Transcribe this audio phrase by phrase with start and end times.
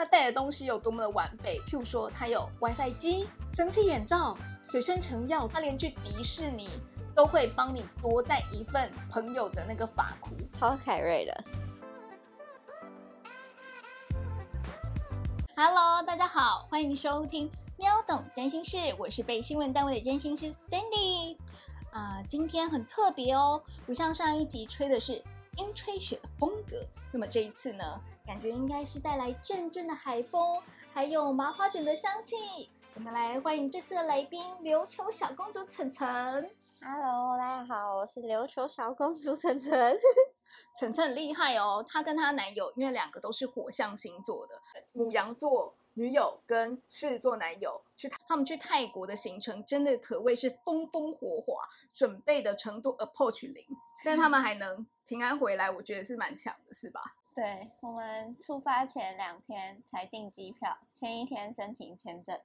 [0.00, 1.60] 他带的东西有多么的完备。
[1.66, 6.70] 譬如说，他有 WiFi 机、蒸汽眼罩、随身成药，他连去迪士尼
[7.14, 11.44] 都会帮你多带一份朋友的那个发箍，超凯瑞的。
[15.54, 21.36] Hello，大家好，欢迎收听喵懂占星事，我是被新闻单位的占星师 Sandy。
[21.92, 25.22] 啊，今天很特别哦，不像上一集吹的是
[25.58, 26.82] 阴吹雪的风格，
[27.12, 27.84] 那么这一次呢，
[28.26, 30.62] 感觉应该是带来阵阵的海风，
[30.92, 32.70] 还有麻花卷的香气。
[32.94, 36.50] 我们来欢迎这次的来宾琉球小公主晨晨。
[36.82, 39.98] Hello，大家好，我是琉球小公主晨晨。
[40.78, 44.60] 晨晨很厉害哦，她跟她男友因为两个都是火象星座的，
[44.92, 51.58] 母羊座女友跟狮子座男友去他们去泰国的行程，真的可谓是风风火火，
[51.92, 53.64] 准备的程度 approach 零，
[54.04, 57.00] 但他们还能平安回来，我觉得是蛮强的，是吧？
[57.34, 62.38] 对我们出发前两天才订机票，前一天申请签证，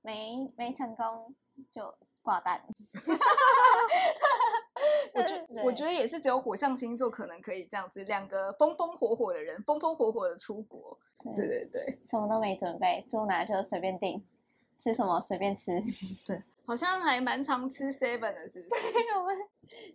[0.00, 1.34] 没没成功
[1.70, 2.62] 就挂单。
[5.12, 10.98] 我觉我觉得也是只有火象星座可能可以这样子，两个风风火火的人，风风火火的出国。
[11.34, 14.24] 对对对，什么都没准备，住哪就随便订，
[14.76, 15.80] 吃什么随便吃。
[16.24, 18.74] 对，好像还蛮常吃 seven 的，是不是？
[19.18, 19.34] 我们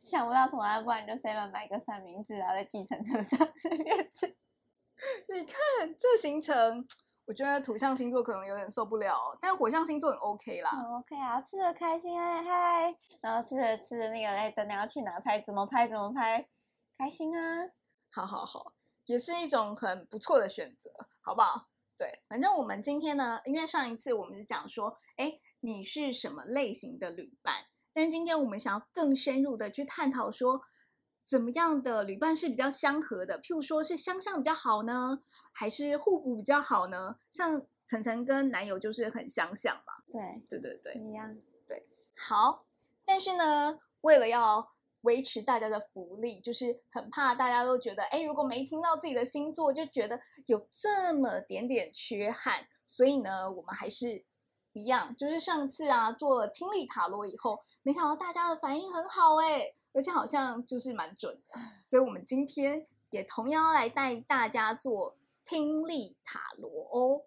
[0.01, 4.25] 想不到什么，不然就 seven 买个三明治，然后在计程车上 随便吃。
[5.29, 5.55] 你看
[5.99, 6.83] 这行程，
[7.27, 10.71] 我觉得土象星座可能有点受不了，但火象星座很 OK 啦。
[10.71, 16.49] 很 OK 啊，吃的开心哎嗨，然后吃着吃着那个哎，等等要去哪拍，怎么拍怎么拍，
[16.97, 17.69] 开心啊！
[18.11, 18.73] 好好好，
[19.05, 20.89] 也是一种很不错的选择，
[21.21, 21.67] 好不好？
[21.99, 25.31] 对，反正我们今天呢，因为上一次我们是讲说，哎，
[25.65, 27.55] 你是什么类型的旅伴？
[27.93, 30.61] 但今天我们想要更深入的去探讨说，
[31.23, 33.39] 怎么样的旅伴是比较相合的？
[33.41, 37.15] 譬如说是相像比较好呢，还是互补比较好呢？
[37.31, 40.03] 像晨晨跟男友就是很相像嘛。
[40.11, 41.33] 对对对对，一样。
[41.65, 42.65] 对好，
[43.05, 44.73] 但是呢，为了要
[45.03, 54.25] 维持大家的福利，就是很怕大家都觉得，哎，如果没听到自己的星座，就觉得有这么点点缺憾，所以呢，我们还是
[54.73, 67.21] 一样，就是上次啊做了听力塔罗以后，没想到大家的反应很好，哎，而且好像就是蛮准的，所以我们今天也同样要来带大家做听力塔罗哦。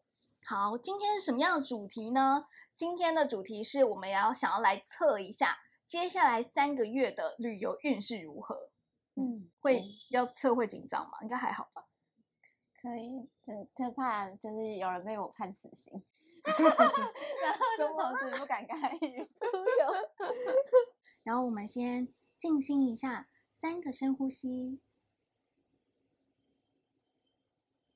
[0.44, 2.46] 好，今天是什么样的主题呢？
[2.74, 8.70] 今天的主题是我们要想要来测一下接下来三个月的旅游运势如何。
[9.14, 11.12] 嗯，会要测会紧张吗？
[11.22, 11.86] 应该还好吧。
[12.82, 16.04] 可以，就就怕就是有人被我判死刑，
[16.46, 19.92] 然后就从此不敢跟他一起出游。
[21.24, 22.08] 然后我们先
[22.38, 24.78] 静心一下，三个深呼吸。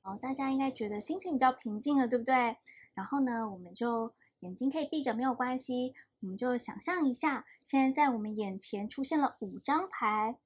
[0.02, 2.56] 好，大家应该觉得心情比较平静了，对不对？
[2.94, 5.94] 然后呢，我们就眼睛可以闭着，没有关系。
[6.22, 10.38] 我们就想象一下，现在在我们眼前出现了五张牌，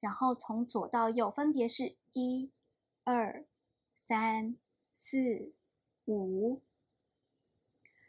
[0.00, 2.50] 然后从左到右分别是一、
[3.04, 3.44] 二、
[3.94, 4.56] 三、
[4.92, 5.52] 四、
[6.06, 6.60] 五。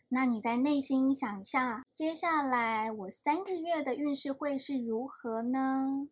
[0.10, 6.08] 那你在内心想一下，接下来我三个月的运势会是如何呢？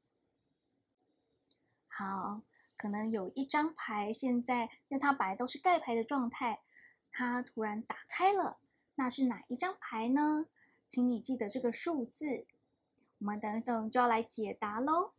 [1.87, 2.41] 好，
[2.75, 6.63] 可能有一张牌，现在因为它本来都是盖牌的状态，
[7.11, 8.57] 它突然打开了，
[8.95, 10.47] 那是哪一张牌呢？
[10.87, 12.47] 请你记得这个数字，
[13.19, 15.13] 我们等等就要来解答喽。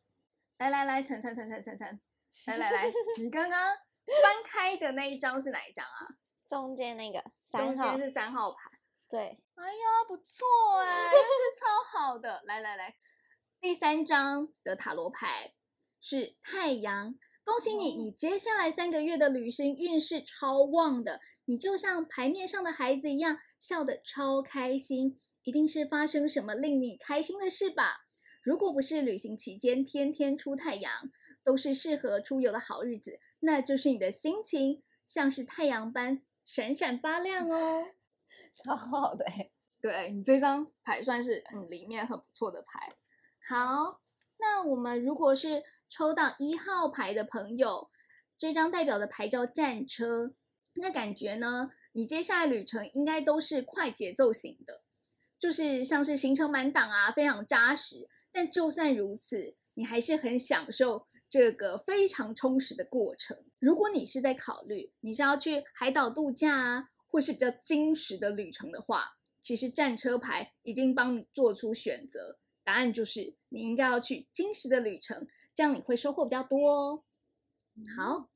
[0.59, 2.01] 来来来，晨晨晨晨晨晨，
[2.47, 3.61] 来来来，你刚刚
[4.07, 6.17] 翻开的那一张是哪一张啊？
[6.55, 8.71] 中间那个中三号间，是三号牌。
[9.09, 10.47] 对，哎呀，不错
[10.85, 12.43] 哎，这是超好的。
[12.45, 12.95] 来来来，
[13.61, 15.53] 第三张的塔罗牌
[16.01, 28.07] 是太阳，恭喜你，你接下来三个月的旅行运势超旺的，你就像牌面上的孩子一样，笑得超开心，一定是发生什么令你开心的事吧？
[28.43, 31.11] 如果不是旅行期间天天出太阳，
[31.43, 37.87] 都是适合出游的好日子，那就是你的心情像是太阳般闪闪发亮哦。
[38.63, 39.51] 超好的欸。
[39.81, 42.95] 对你这张牌算是嗯里面很不错的牌。
[43.47, 44.01] 好，
[44.39, 47.91] 那我们如果是抽到一号牌的朋友，
[48.39, 50.33] 这张代表的牌叫战车，
[50.75, 54.83] 那感觉呢，你接下来旅程应该都是快节奏型的，
[55.39, 58.09] 就是像是行程满档啊，非常扎实。
[58.33, 63.37] 但就算如此，你还是很享受这个非常充实的过程。
[63.59, 69.09] 如果你是在考虑你是要去海岛度假啊，或是比较精实的旅程的话，
[69.41, 77.03] 其实战车牌已经帮你做出选择，答案就是你应该要去精实的旅程，这样你会收获比较多哦。
[77.97, 78.31] 好，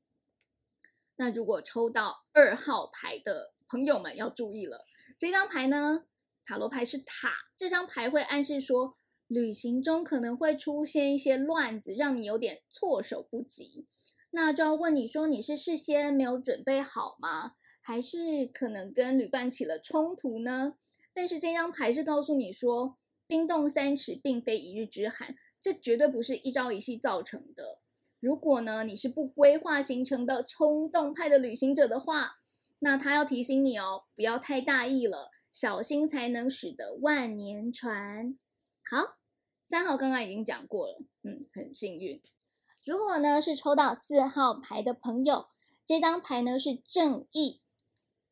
[1.15, 4.83] 那如果抽到二号牌的朋友们要注意了，
[5.17, 6.03] 这张牌呢，
[6.45, 8.97] 塔罗牌是塔，这张牌会暗示说，
[9.29, 13.85] 旅行中可能会出现一些乱子，让你有点措手不及。
[14.31, 17.53] 那就要问你说，你是事先没有准备好吗？
[17.79, 20.73] 还是可能跟旅伴起了冲突呢？
[21.13, 22.97] 但是这张牌是告诉你说，
[23.27, 27.79] 冰冻三尺并非一日之寒，这绝对不是一朝一夕造成的。
[28.19, 32.37] 如果呢，你是不规划行程的冲动派的旅行者的话，
[32.79, 38.35] 那他要提醒你哦，不要太大意了，小心才能使得万年船。
[38.91, 39.17] 好，
[39.61, 42.23] 三号刚刚已经讲过了，嗯，很幸运。
[42.83, 45.45] 如果呢是抽到四号牌的朋友，
[45.85, 47.61] 这张牌呢是正义，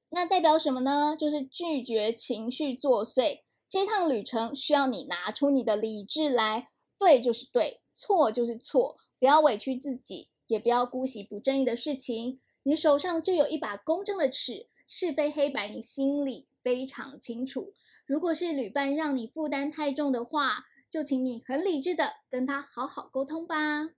[0.10, 1.16] 那代表什么呢？
[1.16, 3.44] 就是拒绝情绪作祟。
[3.70, 8.98] 这趟旅程需要你拿出你的理智来，对就是对，错就是错。
[9.20, 12.42] 不要委屈自己，也不要姑息不正义的事情。
[12.64, 17.72] 你手上就有一把公正的尺，是非黑白你心里非常清楚。
[18.08, 23.90] 如果是旅伴让你负担太重的话，就请你很理智的跟他好好沟通吧。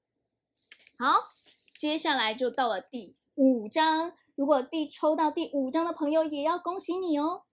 [0.97, 1.29] 好，
[1.77, 4.11] 接下来就到了第五张。
[4.35, 7.43] 如果第抽到第五张的朋友，也要恭喜你哦，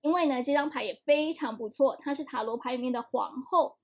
[0.00, 3.76] 因为呢这张牌也非常不错，它是塔罗牌里面的皇后。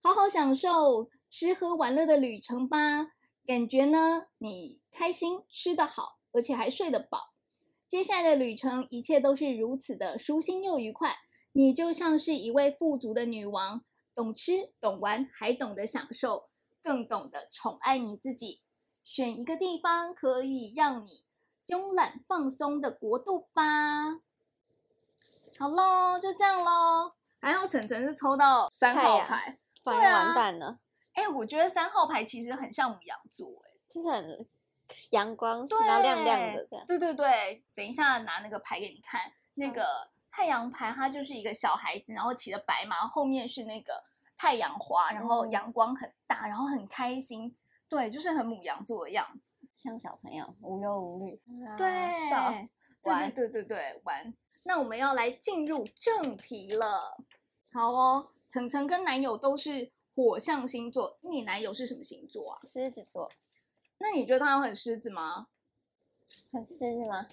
[0.00, 1.10] 好好享受。
[1.28, 3.08] 吃喝玩乐的旅程吧，
[3.44, 4.28] 感觉呢？
[4.38, 7.34] 你开心，吃得好，而且还睡得饱。
[7.88, 11.16] 接下来的旅程，一切都是如此的舒心又愉快。
[11.56, 13.82] 你就像是一位富足的女王，
[14.14, 16.50] 懂吃懂玩，还懂得享受，
[16.82, 18.60] 更懂得宠爱你自己。
[19.02, 21.22] 选一个地方可以让你
[21.66, 24.20] 慵懒放松的国度吧。
[25.58, 27.14] 好喽，就这样喽。
[27.40, 30.78] 还好晨晨是抽到三号牌，完蛋了。
[31.14, 34.46] 哎，我觉得三号牌其实很像母羊座，哎，就是很
[35.12, 36.86] 阳光，然后亮亮的这样。
[36.86, 44.04] 对对对，等一下拿那个牌给你看，那个太阳牌它就是一个小孩子，然后骑着白马，后面是那个
[44.36, 47.56] 太阳花，然后阳光很大，然后很开心，
[47.88, 51.40] 对，就是很母羊座的样子，像小朋友无忧无虑，
[51.78, 51.86] 对，
[53.00, 54.34] 玩，对对对，玩。
[54.64, 57.16] 那我们要来进入正题了，
[57.72, 59.90] 好哦，晨晨跟男友都是。
[60.14, 62.58] 火象星座，你男友是什么星座啊？
[62.62, 63.30] 狮子座。
[63.98, 65.48] 那你觉得他很狮子吗？
[66.50, 67.26] 很狮子吗？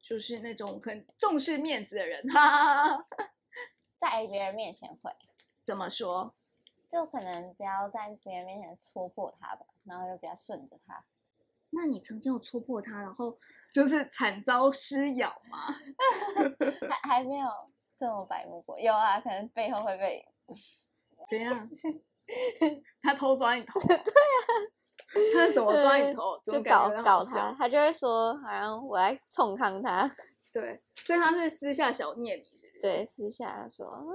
[0.00, 3.06] 就是那种很重视面子的人，哈。
[3.98, 5.10] 在别人面前会
[5.64, 6.34] 怎么说？
[6.88, 11.04] 就可能不要在别人面前戳破他吧，然后就比较顺着他。
[11.70, 13.38] 那你曾经有戳破他，然后
[13.72, 15.58] 就是惨遭撕咬吗？
[16.90, 17.48] 还还没有
[17.94, 20.26] 这么白目过，有啊，可能背后会被。
[21.28, 21.70] 怎样？
[23.02, 23.78] 他偷抓你头？
[23.80, 24.02] 对呀，
[25.34, 26.40] 他怎么抓你头？
[26.44, 30.10] 就搞搞他，他就会说，好像我来冲康他。
[30.52, 32.80] 对，所以他是私下小念你，是不是？
[32.80, 34.14] 对，私下说我们有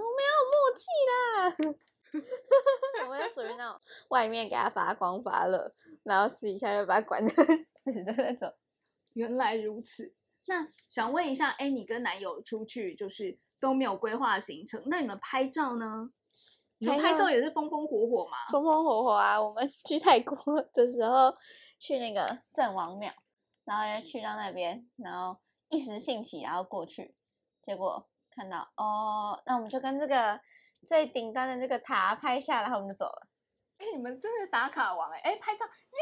[0.51, 1.75] 默契啦。
[3.05, 5.71] 我们属于那种外面给他发光发热，
[6.03, 7.31] 然后私底下就把他管的
[7.91, 8.53] 死的那种。
[9.13, 10.13] 原来如此。
[10.47, 16.09] 那想问一下，哎，你跟男友出去就是都没有规划行程，那你们拍照呢？
[16.77, 18.37] 你们拍照也是风风火火嘛？
[18.51, 19.41] 风风火火啊！
[19.41, 20.35] 我们 去泰国
[20.73, 21.33] 的时候，
[21.79, 23.11] 去那个郑王庙，
[23.63, 25.39] 然后就去到那边，然后
[25.69, 27.15] 一时兴起，然后过去，
[27.61, 30.39] 结果看到哦，那我们就跟这个
[30.87, 33.27] 最顶端的这个塔拍下，然后我们就走了。
[33.77, 35.19] 哎，你们真是打卡王哎！
[35.19, 35.99] 哎，拍照耶，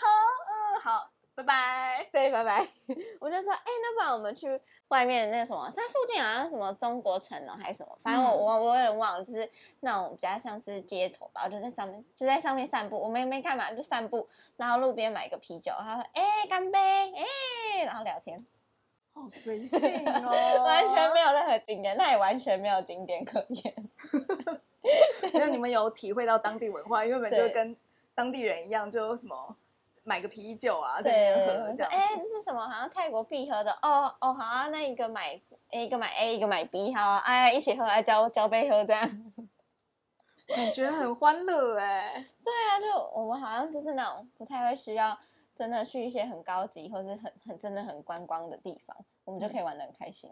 [0.00, 0.06] 好，
[0.48, 1.10] 嗯，好。
[1.40, 2.68] 拜拜，对，拜拜。
[3.18, 9.48] 我就说，哎，那不然我们去外面那个什么，它附近好像什么中国城哦，还是什么，反正我我我有点忘了，就是
[9.80, 12.98] 那种比较像是街头吧，我就在上面就在上面散步。
[12.98, 18.44] 我们没干嘛，就散步，然后路边买一个啤酒，他说，哎，干杯，哎，然后聊天，
[19.14, 23.74] 好随性哦， 完全没有任何景点，那也完全没有景点可言。
[25.34, 27.76] 那你们有体会到当地文化，因为我们就跟
[28.14, 29.56] 当地人一样，就什么。
[30.10, 31.92] 买个啤酒啊，在那边喝这样。
[31.92, 32.68] 哎，这是什么？
[32.68, 35.40] 好像泰国必喝的哦哦，好啊，那一个买
[35.70, 39.08] 一个买 A，一个买 B，好，哎，一起喝，来交交杯喝这样。
[40.48, 42.26] 感觉很欢乐哎。
[42.44, 45.16] 对啊，就我们好像就是那种不太会需要
[45.54, 50.28] 真的去一些很高级或者很很真的很观光的地方，我们就可以玩的很开心。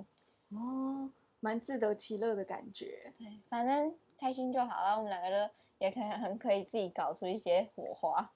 [0.50, 1.08] 哦，
[1.38, 3.12] 蛮自得其乐的感觉。
[3.16, 4.96] 对，反正开心就好了。
[4.96, 8.32] 我们两个都也可以很可以自己搞出一些火花。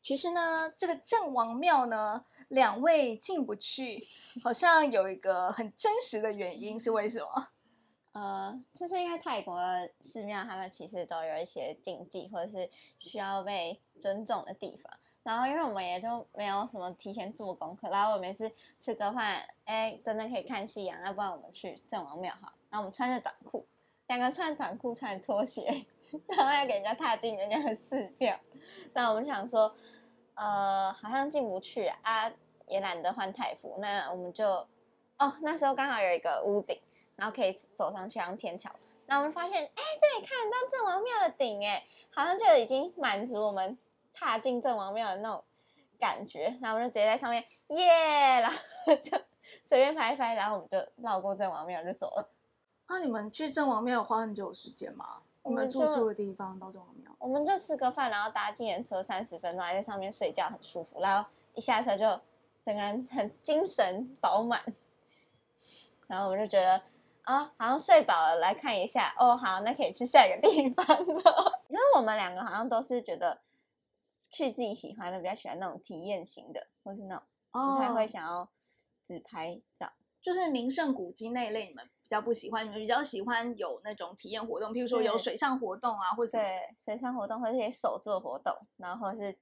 [0.00, 4.02] 其实呢，这个郑王庙呢，两位进不去，
[4.42, 7.48] 好像有一个很真实的原因，是为什么？
[8.12, 9.60] 呃，就是因为泰国
[10.04, 14.92] 寺庙他们其实都有一些禁忌，或者是需要被尊重的地方。
[15.22, 22.52] 然后因为我们也就没有什么提前做功课，然后我们是吃个饭，哎，真的可以看夕阳，要不然我们去郑王庙哈？
[22.70, 23.66] 那我们穿着短裤，
[24.08, 25.86] 两个穿短裤穿拖鞋，
[26.26, 28.40] 然后要给人家踏进人家的寺庙。
[28.92, 29.74] 那我们想说，
[30.34, 32.30] 呃，好像进不去啊，
[32.66, 34.66] 也懒得换太服，那我们就，
[35.18, 36.80] 哦，那时候刚好有一个屋顶，
[37.16, 38.70] 然后可以走上去当天桥。
[39.06, 43.78] 那我们发现，哎，这里看得到郑王庙的顶，哎，好像就已经满足我们。
[44.12, 45.42] 踏进郑王庙的那种
[45.98, 47.86] 感觉，然后我们就直接在上面耶，
[48.42, 48.56] 然后
[48.96, 49.16] 就
[49.64, 52.28] 随便拍一拍，然后我们就绕过郑王庙就走了。
[52.88, 55.22] 那你们去郑王庙有花很久时间吗？
[55.42, 61.00] 我们住宿的地方到郑王庙，我们就吃个饭，然后搭计程车三十分钟，还在上面睡觉，很舒服。
[61.00, 62.20] 然后一下车就
[62.64, 64.60] 整个人很精神饱满，
[66.08, 66.82] 然后我们就觉得
[67.22, 71.62] 啊，好像睡饱了，来看一下哦，好，那可以去下一个地方了。
[71.70, 73.40] 因为我们两个好像都是觉得。
[74.32, 78.48] 去自己喜欢的，比较喜欢那种体验型的，或是那种才会想要
[79.02, 79.92] 自拍照。
[80.20, 89.36] 就是名胜古迹那一类，你们比较不喜欢，你们比较喜欢有那种体验活动，譬如说有水上活动啊，或者对水上活动，或者一些手作活动，然后或是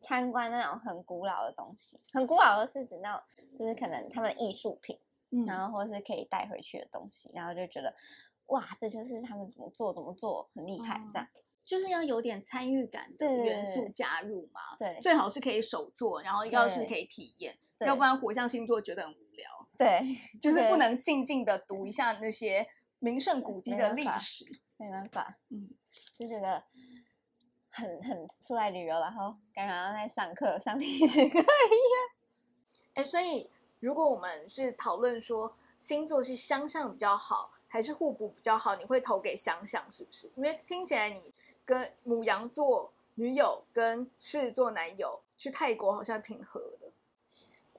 [0.00, 2.00] 参观那种很古老的东西。
[2.12, 3.22] 很古老的是指那种，
[3.56, 4.98] 就是可能他们艺术品，
[5.46, 7.94] 然后或是可以带回去的东西，然后就觉得
[8.46, 11.28] 哇，这就是他们怎么做怎么做很厉害这样。
[11.64, 19.61] 就是要有点参与感的元素加入嘛，对，最好是可以手做，然后要是可以体验，要不然火象星座觉得很无聊。
[19.76, 24.44] 对， 就是不能静静的读一下那些名胜古迹的历史，
[24.76, 25.70] 没办法，嗯，
[26.14, 26.62] 就觉得
[27.68, 31.46] 很很出来旅游，然后感觉在上课上历史课一样。
[32.94, 33.48] 哎，所以
[33.80, 40.30] 如果我们是讨论说星座是相像比较好，还是互补比较好，你会投给相像是不是？
[40.36, 41.32] 因为听起来你。
[41.64, 46.90] 跟母羊座女友跟狮子座男友去泰国好像挺合的，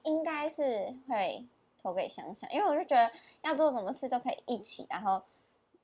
[0.04, 1.46] 应该是会
[1.84, 3.10] 投给想想，因为我就觉得
[3.42, 5.22] 要做什么事都可以一起，然后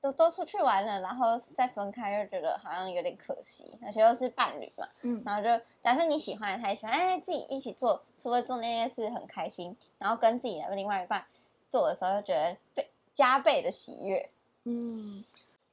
[0.01, 3.77] 都都出去玩了，然后再分开，又觉得好像有点可惜。
[3.85, 11.23] 而且又是伴侣嘛，嗯，然后就假设你喜欢，他也喜欢，哎，自己一起做，除了做那件事很开心，然后跟自己的另外一半
[11.69, 14.27] 做的时候，就觉得倍加倍的喜悦，
[14.63, 15.23] 嗯。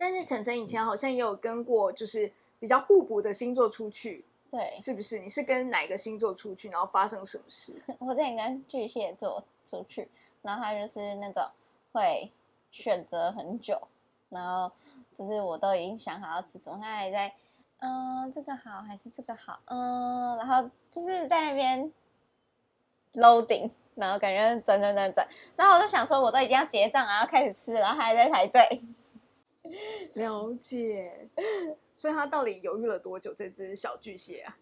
[0.00, 2.30] 但是晨晨以前好像也有跟过，就是
[2.60, 5.18] 比较互补的星座出去，对，是不是？
[5.18, 7.82] 你是跟哪个星座出去，然后发生什么事？
[7.98, 10.08] 我之前跟巨蟹座出去，
[10.42, 11.42] 然后他就是那种
[11.92, 12.30] 会
[12.70, 13.80] 选择很久，
[14.28, 14.72] 然后
[15.12, 17.34] 就是我都已经想好要吃什么，他还在，
[17.78, 21.92] 嗯，这个好还是这个好，嗯，然后就是在那边
[23.14, 28.82] loading，然后感觉转转转转，然后我就想说，我都已经要结账了，要开始吃，然后他还在排队。
[30.14, 31.28] 了解，
[31.94, 33.34] 所以他到底犹豫了多久？
[33.34, 34.56] 这只小巨蟹啊，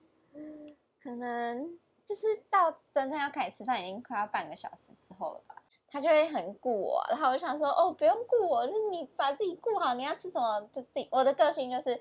[1.00, 5.56] 可能就是到真正要开始吃饭，已经快要半个小时之后了吧。
[5.88, 11.08] 他就会很顾我，然后我想说，哦，不用顾我，就是你把自己顾好，你要吃什么就自己。
[11.10, 12.00] 我的个性就是，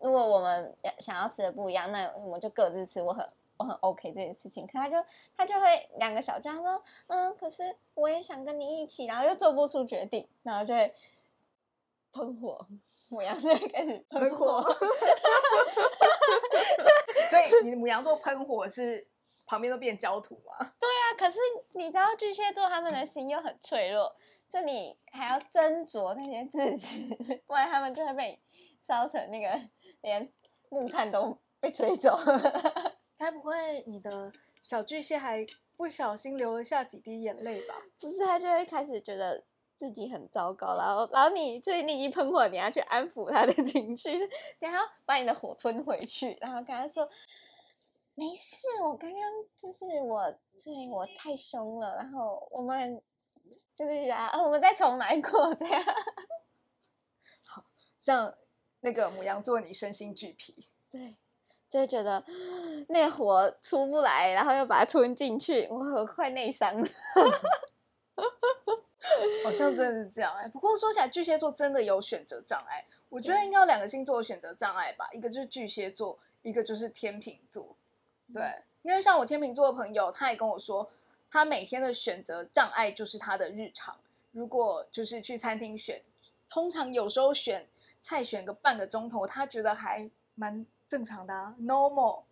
[0.00, 3.00] 如果我们想要吃的不一样，那我们就各自吃。
[3.00, 4.66] 我很我很 OK 这件事情。
[4.66, 4.96] 可他就
[5.36, 10.94] 他就会两个小张说，嗯，可是我也想跟你一起，然后又做不出决定，然后就会。
[12.16, 12.64] 喷火，
[13.08, 14.62] 母羊座开始喷火，
[17.28, 19.04] 所以你的母羊座喷火是
[19.46, 20.72] 旁边都变焦土吗？
[20.80, 21.38] 对啊，可是
[21.74, 24.14] 你知道巨蟹座他们的心又很脆弱，
[24.50, 27.14] 就你还要斟酌那些字词，
[27.46, 28.40] 不然他们就会被
[28.80, 29.60] 烧成那个
[30.02, 30.32] 连
[30.68, 32.18] 木炭都被吹走。
[33.16, 34.30] 该不会你的
[34.62, 35.46] 小巨蟹还
[35.76, 37.74] 不小心流了下几滴眼泪吧？
[38.00, 39.44] 不是，他就会开始觉得。
[39.76, 44.08] 自己很糟糕，然后，然后你最近你一喷火，你要去安抚他的情绪，
[44.60, 47.06] 然后把你的火吞回去，然后跟他说
[48.16, 49.20] ：“没事，我刚刚
[49.56, 50.30] 就是我，
[50.62, 53.02] 对我太凶了，然后我们
[53.74, 55.82] 就是啊，我们再重来过这样。
[57.46, 57.64] ”好
[57.98, 58.32] 像
[58.80, 61.16] 那个母羊座，你身心俱疲，对，
[61.68, 62.24] 就会觉得
[62.88, 66.88] 那火出不来，然后又把它吞进去，我快内伤了。
[69.44, 72.86] 好像真的是这样哎，不过说起来，巨蟹座真的有选择障碍。
[73.08, 77.76] 我觉得应该有两个星座有选择障碍吧，一个就是巨蟹座，一个就是天秤座。
[78.32, 78.42] 对，
[78.82, 80.90] 因为像我天秤座的朋友，他也跟我说，
[81.30, 83.96] 他每天的选择障碍就是他的日常。
[84.32, 86.02] 如果就是去餐厅选，
[86.48, 87.66] 通常有时候选
[88.00, 92.22] 菜选个半个钟头，他觉得还蛮正常的啊，normal，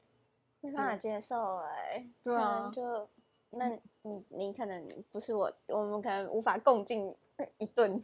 [0.60, 2.06] 没办法接受哎。
[2.22, 3.08] 对啊，就。
[3.54, 3.68] 那
[4.00, 7.14] 你你可能不是我，我们可能无法共进
[7.58, 8.02] 一顿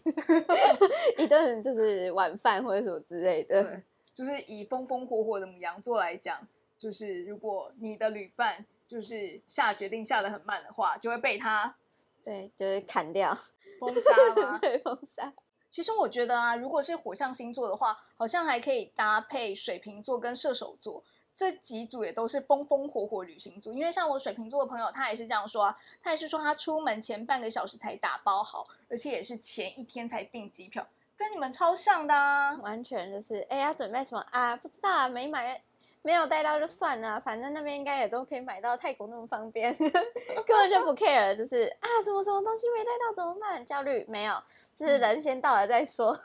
[1.16, 3.83] 一顿就是晚饭或者什么之类的。
[4.12, 6.47] 就是以风风火火的母羊座来讲，
[6.78, 11.76] 就是如果你的旅伴就是下决定下的很慢的话，就会被他
[12.25, 13.37] 对，就是砍掉，
[13.80, 14.58] 封杀吗？
[14.62, 15.32] 对，封杀。
[15.68, 21.04] 其实我觉得啊，如果是火象星座的话，好像还可以搭配水瓶座跟射手座
[21.35, 23.73] 这几组，也都是风风火火旅行组。
[23.75, 32.54] 因为像我水瓶座的朋友，他也是这样说啊，他也是说他出门前半个小时才打包好，而且也是前一天才订机票，跟你们超像的啊。
[32.56, 34.56] 完全就是，哎，要准备什么啊？
[34.56, 35.62] 不知道啊，没买，
[36.09, 43.62] 没有带到就算了，反正那边应该也都可以买到，泰国那么方便， 根本就不 care，就是啊，什么什么东西没带到怎么办？
[43.62, 46.19] 焦虑没有，就是人先到了再说。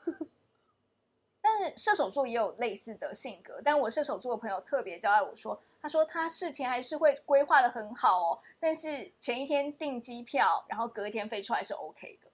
[1.43, 12.31] 但是射手座也有类似的性格，但我射手座的朋友特别交代我说，他说他事前还是会规划的很好哦，但是前一天订机票，然后隔一天飞出来是 OK 的。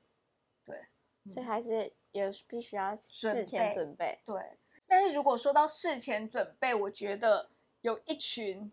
[0.64, 0.86] 对，
[1.26, 4.20] 所以还是有必须要事前准备。
[4.24, 4.36] 对，
[4.90, 7.48] 但是如果说到事前准备，我觉得
[7.82, 8.72] 有一群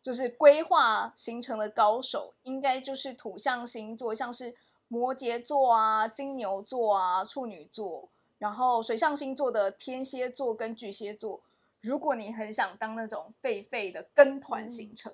[0.00, 4.54] 就是规划行程的高手，应该就是土象星座，像是
[4.86, 8.08] 摩羯座啊、金牛座啊、处女座。
[8.38, 11.40] 然后水象星座的天蝎座跟巨蟹座，
[11.80, 15.12] 如果你很想当那种废废的跟团行程，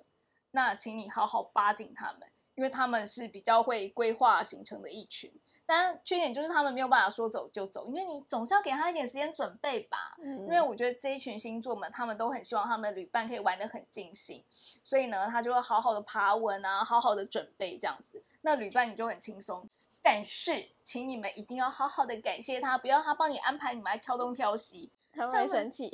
[0.50, 5.32] 那请你好好巴紧他们，因为他们是比较会规划行程的一群。
[5.66, 10.14] 但缺点就是他们没有办法说走就走，因为你总是要给他一点时间准备吧。
[10.18, 14.44] 嗯，因为我觉得这一群星座们，他们都很希望他们的旅伴可以玩得很尽兴，
[14.84, 18.22] 所以呢，他就会好好的爬文啊，好好的准备这样子。
[18.42, 19.66] 那旅伴你就很轻松。
[20.02, 25.88] 但是，请你们一定要好好的感谢他，不要他帮你安排，你们还挑东挑西，他们会生气，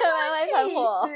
[0.00, 1.08] 他们会喷火，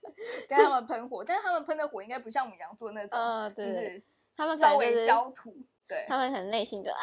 [0.48, 1.22] 跟他们喷火。
[1.22, 4.02] 但是他们喷的火应该不像母羊座那种，就是
[4.34, 5.54] 他们稍微焦土，
[5.90, 7.02] 对，他们可能内心就啊，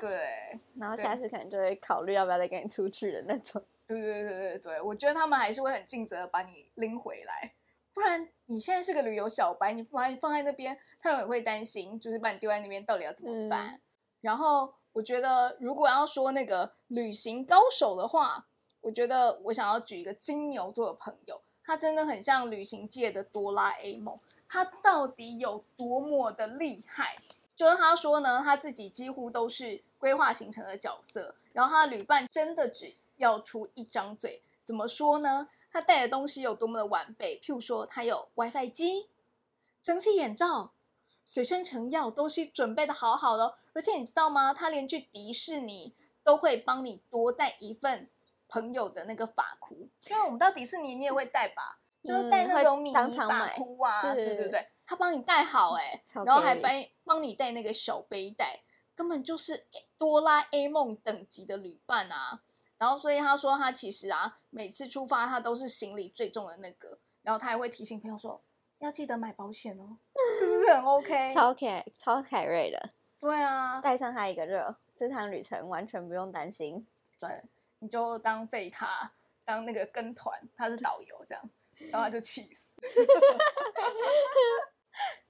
[0.00, 3.62] 对，然后下次可能就会考虑要不要再跟你出去的那种。
[3.86, 7.52] 对对对对对，我觉得他们还是会很尽责的把你拎回来。
[7.92, 13.78] 不然你现在是个旅游小白，你把你放在那边，他们也会担心，就是把你丢在那边，到底要怎么办？
[14.22, 18.46] 然后我觉得，如果要说那个旅行高手的话，
[18.80, 24.18] 我觉得我想要举一个金牛座的朋友，他真的很像旅行界的哆啦 A 梦。
[24.48, 27.16] 他到底有多么的厉害？
[27.54, 34.42] 就是他说呢，他自己几乎都是规划行程的角色，然后他的旅伴真的只要出一张嘴。
[34.64, 35.48] 怎么说呢？
[35.70, 37.40] 他带的东西有多么的完备？
[37.42, 39.08] 譬如说，他有 WiFi 机、
[39.82, 40.72] 蒸汽眼罩、
[41.24, 43.54] 随身成药，都是准备的好好的。
[43.72, 44.52] 而且你知道吗？
[44.52, 48.08] 他连去迪士尼都会帮你多带一份
[48.48, 56.70] 朋友的那个发箍，因为我们到迪士尼你也会带吧，就是带那种米妮发箍啊，对对对，他帮你带好哎，然后还帮
[57.04, 58.60] 帮你带那个小背带，
[58.94, 59.66] 根本就是
[59.96, 62.42] 哆啦 A 梦等级的旅伴啊。
[62.78, 66.98] 然后，所以他说他其实啊，每次出发他都是行李最重的那个。
[67.22, 68.42] 然后他还会提醒朋友说，
[68.78, 69.96] 要记得买保险哦，
[70.36, 71.30] 是不是很 OK？
[71.32, 72.90] 超凯超凯瑞的，
[73.20, 76.84] 对啊，带上他一个热，这趟旅程完全不用担心。
[77.20, 77.44] 对，
[77.78, 79.12] 你就当废他，
[79.44, 81.50] 当那个跟团，他是导游这样，
[81.90, 82.68] 然后他就气死。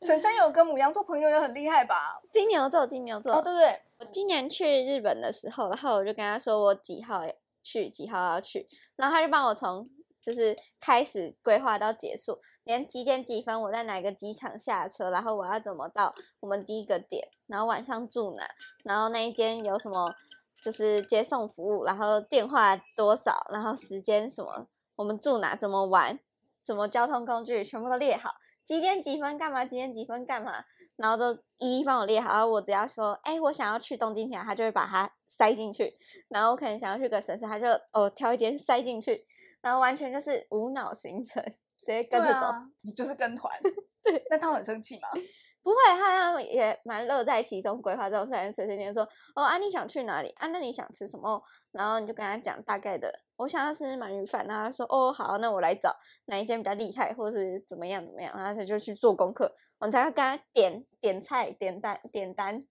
[0.05, 2.21] 晨晨有跟母羊做朋友也很厉害吧？
[2.33, 3.81] 金牛座，金牛座，哦，对不对？
[3.99, 7.23] 我今年去日本的时候，然后我就跟他说我几号。
[7.65, 9.89] 去几号要去，然后他就帮我从
[10.21, 18.51] 就是开始规划到结束，连几点几分我在哪个机场下车，然后我要怎么到我们第一个点，然后晚上住哪，
[18.83, 20.13] 然后那一间有什么
[20.61, 26.19] 就是接送服务，然后电话多少，然后时间什么，我们住哪，怎么玩，
[26.65, 30.65] 怎么交通工具全部都列好，几点几分干嘛，几点几分干嘛。
[30.97, 35.93] 然后都一一帮我列好，然后我只要说，哎，我想要去东京塔，他就会把它塞进去。
[36.29, 39.25] 然后我可能想要去个城市，他就哦挑一间塞进去，
[39.63, 42.47] 然后完全就是无脑行程，直接跟着走。
[42.83, 43.53] 你就是跟团，
[44.05, 44.23] 对。
[44.29, 45.09] 但他很生气吗？
[45.65, 49.03] 不会，他也蛮乐在其中，规划之后，虽然随随便说，
[49.35, 50.49] 哦啊，你想去哪里啊？
[50.49, 51.43] 那你想吃什么？
[51.73, 59.55] 然后你就跟他讲大概的，我想要吃鳗鱼饭，然后他说，哦好，那我来找哪一间比较厉害，或者是怎么样怎么样，然后他就去做功课。
[59.79, 62.65] 我才会跟他点点菜、点单、点单，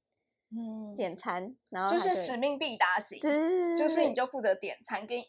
[0.52, 3.20] 嗯，点餐，然后就是使命必达型，
[3.78, 5.22] 就是你就负责点餐，给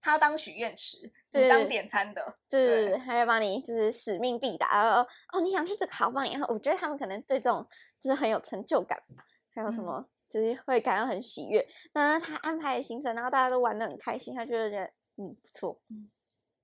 [0.00, 4.88] 他当许愿池，你当点餐的，对，他就帮你就是使命必达。
[4.88, 6.30] 哦哦，你想去这个好帮你。
[6.30, 7.66] 然后我觉得他们可能对这种
[8.00, 11.66] 就是很有成就感吧，还有什么就是会感到很喜悦。
[11.92, 14.84] 那他安排的行程，然后大家都玩的很开心，他就觉得
[15.16, 16.10] 嗯不错，嗯，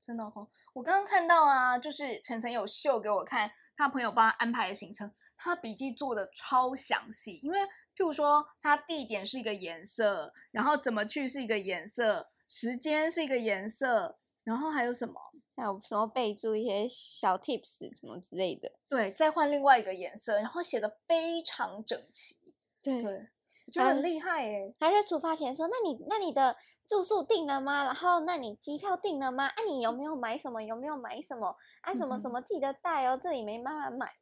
[0.00, 0.48] 真的哦。
[0.72, 3.50] 我刚刚看到啊，就是晨晨有秀给我看。
[3.76, 7.40] 他朋友帮他安排的行程，他笔记做的超详细。
[7.42, 7.58] 因为
[7.96, 15.14] 譬如说，他地点是一个颜色，然后怎么去是一个颜色，时间是一个颜色，然后还有什么？
[15.56, 18.70] 还有什么备注一些小 tips 什么之类的。
[18.88, 22.54] 对，再换另外一个颜色，然后写的非常整齐。
[22.80, 23.28] 对对，
[23.66, 24.74] 我觉得很厉害耶。
[24.78, 26.54] 还在出发前说：“那你那你的
[26.86, 27.84] 住宿定了吗？
[27.84, 29.46] 然后那你机票定了吗？
[29.46, 30.62] 啊，你有没有买什么？
[30.62, 31.56] 有没有买什么？
[31.80, 34.12] 啊，什么什么记得带哦，这里没办法买。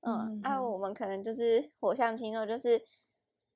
[0.00, 2.82] 嗯，啊，我们可能就是火象星座，就是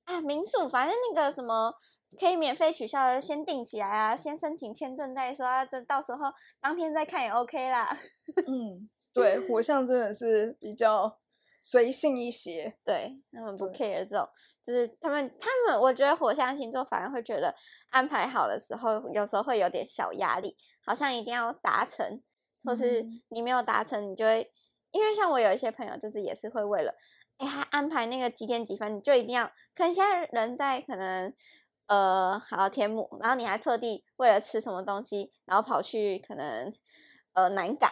[0.05, 1.75] 啊，民宿反正那个什么
[2.21, 7.99] 可以免费取消的，先定起来啊，先申请签证再说啊，这到时候当天再看也 OK 啦。
[8.47, 11.19] 嗯，对，火象真的是比较。
[11.65, 14.29] 随性一些，对他们不 care 这种，
[14.65, 17.55] 就是他们他们，我觉得火象星座反而会觉得
[17.91, 22.21] 安排好的时候，有时候会有点小压力，好像一定要达成，
[22.65, 24.51] 或是你没有达成，你就会，
[24.91, 26.97] 因为像我有一些朋友，就是也是会为了，
[27.39, 29.47] 哎，他安排那个几点几分，你就一定要，
[29.77, 31.33] 可能现在人在可能
[31.87, 36.73] 呃，好天母，然后你还特地为了吃什么东西，然后跑去可能
[37.35, 37.89] 呃南港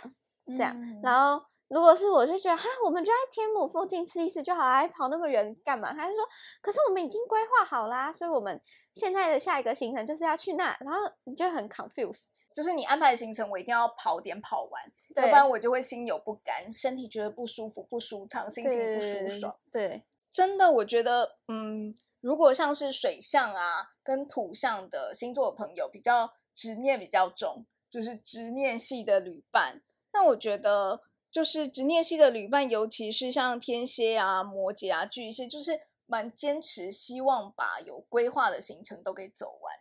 [0.48, 1.14] 这样，然。
[1.14, 1.48] 后。
[1.70, 5.94] 如果是我就觉得哈，我们就在天母附近吃一次就好还跑那么远干嘛？
[5.94, 6.28] 他就说，
[6.60, 8.60] 可是我们已经规划好啦，所以我们
[8.92, 14.82] 现在的下一个行程就是要去那，然后你就很 confused，就是你安排的行程我一定要跑点跑完，
[15.14, 19.56] 要不然我就会心有不甘，身体觉得不舒服、不舒畅，心情不舒爽。
[19.70, 29.80] 对，真的，我觉得，嗯，如果像是水象啊跟土象的星座的朋友，比较执念比较重，就是执念系的旅伴，
[30.12, 31.02] 那我觉得。
[31.30, 39.74] 就是执念系的旅伴，尤其是像天蝎啊、摩羯啊、巨蟹，就是蛮坚持，希望把有规划的行程都给走完。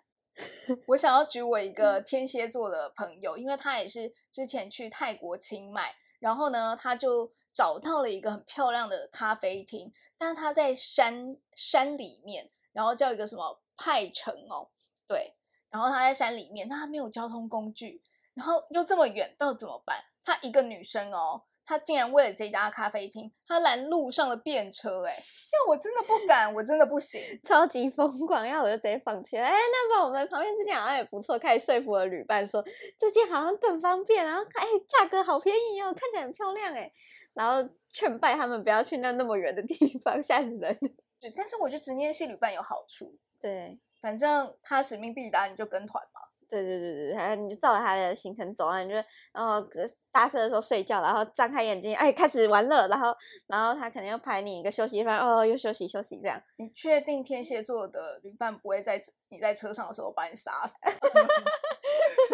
[0.85, 14.69] 我想要举我一个天蝎座的朋友，因为他也是之前去泰国清迈，然后呢，他就找到了一个很漂亮的咖啡厅，但是他在山山里面，然后叫一个什么派城哦，
[15.07, 15.33] 对，
[15.69, 18.01] 然后他在山里面，但他没有交通工具，
[18.35, 20.05] 然后又这么远，到怎么办？
[20.29, 25.13] 她一个女生哦，她竟然为了这家咖啡厅，她拦路上的便车，哎，
[25.51, 29.43] 那我真的不敢，我真的不行，超级疯狂，要我就直接放弃了。
[29.43, 32.63] 哎，那么我们旁边这间好像也不错，开始说服了旅伴说
[32.99, 36.91] 这间好像更方便，然后哎价格好便宜哦，看起来很漂亮哎，
[37.33, 40.77] 然后劝败他们不要去那那么远的地方，吓死人。
[41.19, 46.21] 对但是我觉得执念系旅伴有好处，对，反正他使命必达，你就跟团嘛。
[46.49, 48.95] 对对对对，然后你就照着他的行程走啊，你就
[49.33, 49.63] 然后
[50.11, 53.15] 搭车的时候睡觉，然后张开眼睛，哎，开始玩乐，然后
[53.47, 56.41] 然后他可能又排你一个休息饭，哦，又休息休息这样。
[56.57, 60.73] 你确定天蝎座的旅伴不会在你在车上的时候把你杀死？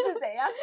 [0.04, 0.46] 是怎样？
[0.46, 0.54] 上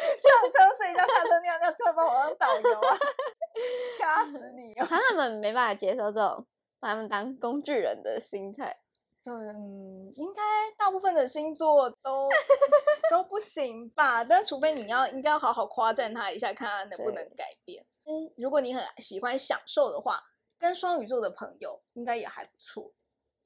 [0.51, 2.97] 车睡觉，下车尿尿，再把我当导游啊？
[3.99, 4.73] 掐死你！
[4.73, 6.45] 他们没办法接受这种
[6.79, 8.77] 把他们当工具人的心态。
[9.23, 10.41] 对，嗯，应该
[10.77, 12.27] 大部分的星座都
[13.09, 14.21] 都不行吧？
[14.21, 17.85] 但除非你要，应该要好好夸赞他一下，看他能不能改变。
[18.03, 20.21] 嗯，如果你很喜欢享受的话，
[20.59, 22.91] 跟双鱼座的朋友应该也还不错。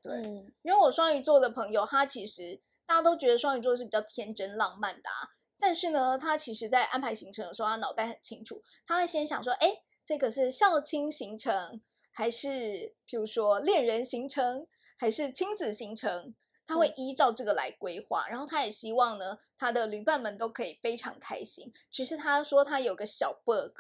[0.02, 0.20] 对，
[0.64, 11.80] 因为我双鱼座的朋友，他其实大家都觉得双鱼座是比较天真浪漫的，啊，但是呢，他其实在安排行程的时候，他脑袋很清楚，他会先想说，哎，这个是校亲行程，
[12.12, 14.66] 还是譬如说恋人行程？
[14.98, 21.72] 还是亲子行程，他会依照这个来规划，然后他也希望呢，他的旅伴们都可以非常开心。
[21.90, 23.80] 只是他说他有个小 bug，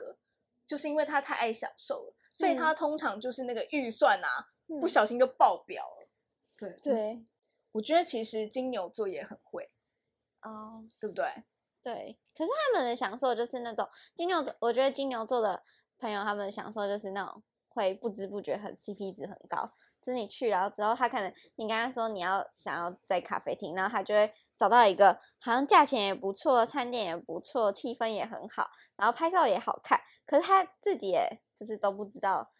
[0.65, 6.07] 就是因为他太爱享受了，所以他通常就是那个预算啊，不小心就爆表了。
[6.59, 7.25] 对对，
[7.71, 9.69] 我觉得其实金牛座也很会
[10.43, 11.25] 哦，对不对？
[11.81, 15.63] 对，可是他们的享受就是那种金牛座，我觉得金牛座的
[15.97, 17.41] 朋友他们享受就是那种。
[17.77, 30.01] 会不知不觉很 CP 值很高，就是你去然后之后，他可能你跟他说你要想要在咖啡厅，然后他就会找到一个好像价钱也不错，餐点也不错，气氛也很好，然后拍照也好看。
[30.25, 32.51] 可是他自己也就是都不知道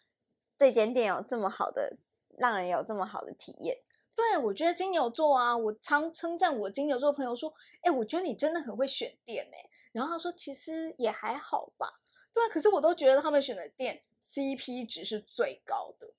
[0.56, 1.98] 这间店有这么好的，
[2.38, 3.76] 让人有这么好的体验。
[4.14, 7.52] 对，我觉得金牛座啊，我常称赞我金牛座朋友说，
[7.82, 9.70] 哎，我觉得你真的很会选店哎。
[9.92, 12.00] 然后他说其实也还好吧。
[12.38, 14.02] 对，可是我都觉得他们选的店。
[14.20, 16.12] CP 值是最高的，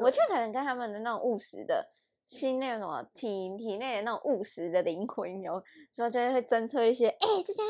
[0.00, 1.92] 我就可能跟他们的那种务实的
[2.24, 5.62] 心，那种体体内的那种务实的灵魂有，
[5.94, 7.62] 说就会侦测一些，哎，这家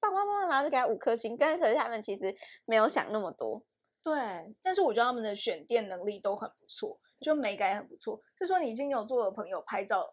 [0.00, 1.36] 棒棒棒，然后就给他五颗星。
[1.38, 3.64] 但是可是他们其实没有想那么多，
[4.02, 4.12] 对。
[4.60, 8.20] 但是我觉得他们的选店能力都很不错，就美感也很不错。
[8.34, 10.12] 是说你金牛座的朋友拍照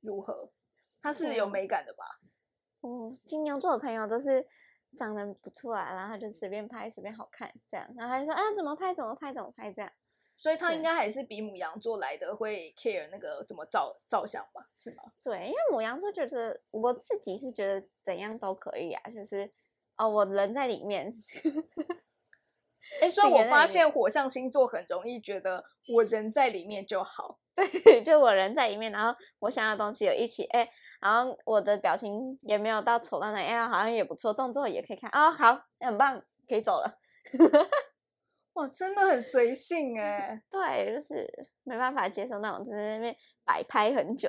[0.00, 0.50] 如何？
[1.02, 2.04] 他是有美感的吧？
[2.80, 4.46] 嗯，金牛座的朋友都是。
[4.96, 9.90] 长得不错啊，然后他就随便拍，随便好看这样，然后他就说啊，怎么拍怎么拍怎么拍这样，
[10.36, 15.02] 所以他应该还是比母羊座来的会 care 那个怎么照照相吧，是吗？
[15.22, 19.50] 对，因为母羊座觉得我自己是觉得怎样都可以啊，就是
[19.96, 21.12] 哦，我人在里面。
[23.00, 27.38] 哎，所以我发现火象星座很容易觉得我人在里面就好。
[27.54, 30.68] 对， 就我人在里面，然后我想要的东西有一起，哎，
[31.00, 36.98] 然后我的表情也没有到丑到哪，哎，好像也不错，动作也可以看啊、好，很棒，可以走了。
[38.54, 40.42] 哇，真的很随性哎。
[40.50, 41.28] 对，就是
[41.62, 44.28] 没办法接受那种在那边摆拍很久。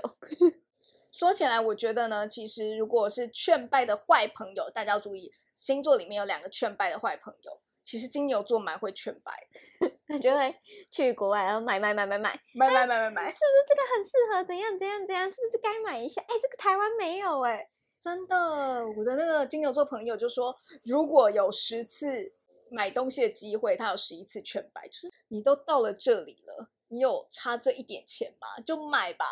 [1.11, 7.61] 说起来，我觉得呢，其实如果是劝败的坏朋友，大家要注意，星座里面有两个劝败的坏朋友。
[7.83, 9.31] 其实金牛座蛮会劝白
[9.79, 10.55] 的， 他就会
[10.89, 14.43] 去国外，然后买买买买买，是买买买买是不，是这个很适合？
[14.43, 15.29] 怎样怎样怎样？
[15.29, 16.21] 是不是该买一下？
[16.21, 22.33] 哎，这个台湾没有哎、真的，我的那个金牛座朋友就说，如果有十次
[22.69, 28.61] 买东西的机会，他有十一次劝白，就是你都到了这里了，你有差这一点钱吗？
[28.65, 29.25] 就买吧。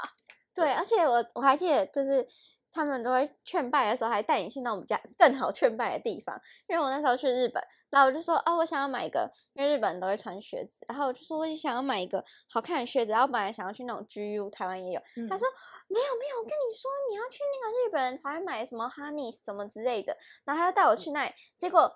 [0.54, 2.28] 对，而且我我还记得，就是
[2.72, 6.40] 他们都会劝败的时候，还带你去那种比较更好劝败的地方。
[6.68, 15.48] 因为我那时候去日本，然后我就说，哦，我想要买一个，因为日本人都会穿靴子，然后我就说，我也想要买一个好看的靴子，然后本来想要去那种 GU，台湾也有，他说
[15.88, 21.92] 没有没有，我跟你说，你要去那个日本人才会买什么 Honey 什么之类的，然后他就带我去那里，结果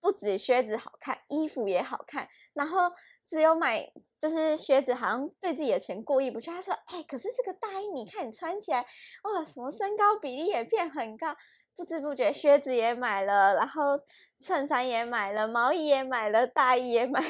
[0.00, 2.90] 不止靴子好看，衣服也好看，然后
[3.26, 6.50] 只有买就是靴子，好像对自己的钱过意不去。
[6.50, 8.80] 他说：“哎、可是这个大衣你看你穿起来，
[9.24, 11.34] 哇，什么身高比例也变很高。”
[11.74, 13.98] 不知不觉靴子也买了，然后
[14.38, 17.28] 衬衫也买了，毛衣也买了，大衣也买了。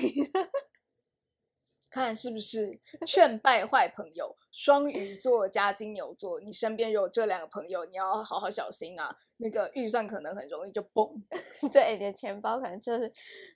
[1.93, 4.35] 看是不是 劝败坏朋友？
[4.51, 9.15] 双鱼座加金牛座，你身边有这两个朋友，你要好好小心啊！
[9.39, 11.07] 那个预算可能很容易就崩，
[11.73, 13.13] 对，你的钱包可能就是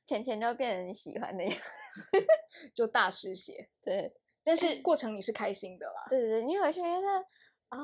[0.06, 2.26] 钱钱就变成你喜欢的样子。
[2.74, 3.68] 就大失血。
[3.82, 6.06] 对，但是过程你是开心的啦。
[6.08, 7.24] 对对对，你回去觉得
[7.68, 7.78] 啊、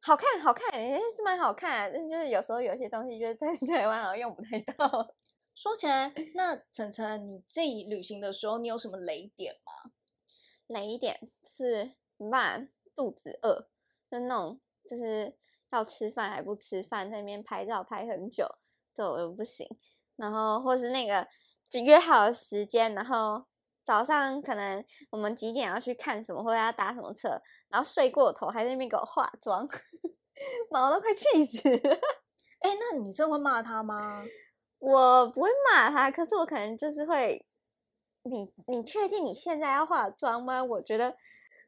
[0.00, 5.14] 好看好看，也是蛮好看的，但是就是有时候有些东西，就是在台湾好像用不太到。
[5.60, 9.90] 说起来，那晨晨，你自己旅行的时候，你有什么雷点吗？
[10.68, 13.68] 雷一点是慢，肚子饿，
[14.08, 15.34] 就那种就是
[15.70, 18.46] 要吃饭还不吃饭，在那边拍照拍很久，
[18.94, 19.66] 这我就不行。
[20.14, 21.26] 然后或是那个
[21.68, 23.44] 就约好的时间，然后
[23.82, 27.30] 早上可能我们几点要去看什么，或者要搭什么车，
[27.66, 29.66] 然后睡过头，还在那边给我化妆，
[30.70, 31.98] 毛都快气死了。
[32.60, 34.24] 哎，那你真的会骂他吗？
[34.78, 37.44] 我不会骂他，可是我可能就是会，
[38.22, 40.62] 你你确定你现在要化妆吗？
[40.62, 41.16] 我觉得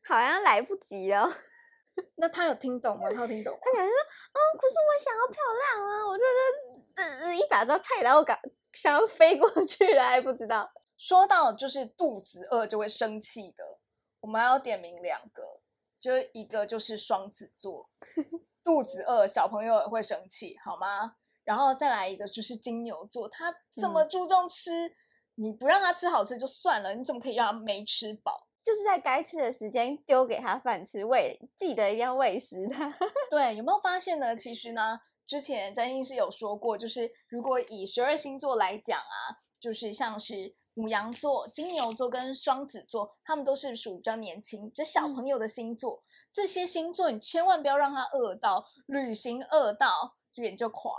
[0.09, 1.29] 好像来不及了。
[2.17, 3.11] 那他有听懂吗？
[3.13, 3.59] 他有听懂吗？
[3.61, 3.97] 他可能说，
[4.33, 8.39] 嗯，可是我想要漂亮啊，我就觉得这一把刀菜刀我敢
[8.73, 10.71] 想要飞过去了，还不知道。
[10.97, 13.79] 说到就是肚子饿就会生气的，
[14.21, 15.61] 我们要点名两个，
[15.99, 17.91] 就一个就是双子座，
[18.63, 21.17] 肚子饿小朋友也会生气，好吗？
[21.51, 24.95] 然后再来一个就是金牛座，他这么注重吃，
[25.35, 28.47] 你不让他吃好吃就算了，你怎么可以让他没吃饱？
[28.65, 32.89] 就是在该吃的时间丢给他饭吃，喂，记得一定要喂食他。
[33.33, 34.37] 对，有没有发现呢？
[34.37, 46.05] 其实呢，之前占星师有说过，就是如果以十二星座来讲啊，就是像是母羊座、金牛座跟双子座，他们都是属于比较年轻、就小朋友的星座。
[46.33, 50.93] 这些星座你千万不要让他饿到，旅行饿到脸就垮。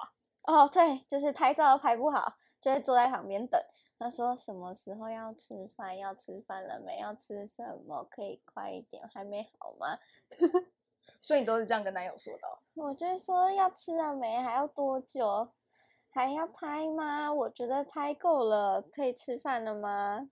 [0.43, 3.61] 哦，对，就是拍照拍不好，就会坐在旁边等。
[3.99, 5.95] 他说什么时候要吃饭？
[5.97, 6.97] 要吃饭了没？
[6.97, 8.03] 要吃什么？
[8.05, 9.99] 可以快一点，还没好吗？
[11.21, 14.37] 所以你都是这样跟男友说的哦、我就是说要吃了没？
[14.39, 15.49] 还要多久？
[16.09, 17.31] 还要拍吗？
[17.31, 20.29] 我觉得拍够了，可以吃饭了吗？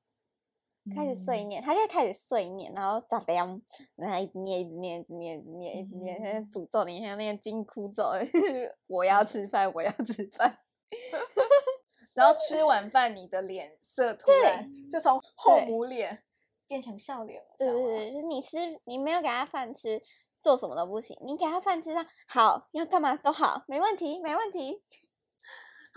[0.95, 3.61] 开始碎嗯念，他就会开始碎念，然后咋凉，
[3.95, 8.03] 然后一直念，一直念，一直念，一直念，一直念，他在诅咒你，像那个金箍咒，
[8.87, 10.59] 我要吃饭，我要吃饭。
[12.13, 16.23] 然后吃完饭，你的脸色突然就从后对母脸
[16.67, 17.55] 变成笑脸了。
[17.57, 20.01] 对对对，就是你吃，你没有给他饭吃，
[20.41, 21.17] 做什么都不行。
[21.25, 24.81] 你给他饭吃上好，要干嘛都好，没问题，没问题。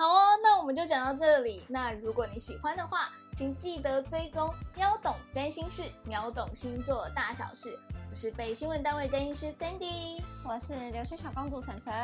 [0.02, 1.64] 好哦，那我们就讲到这里。
[1.68, 7.78] 那如果你喜欢的话，请记得追踪秒懂占星师，秒懂星座大小事。
[8.10, 10.20] 我是被新闻单位占星师 Sandy。
[10.44, 11.94] 我是流水小公主晨晨，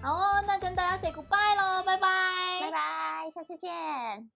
[0.00, 2.08] 好哦，那跟大家 say goodbye 喽，拜拜，
[2.62, 4.30] 拜拜，下次见。